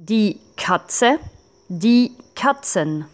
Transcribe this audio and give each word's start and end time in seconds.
Die 0.00 0.38
Katze, 0.56 1.18
die 1.68 2.12
Katzen. 2.36 3.06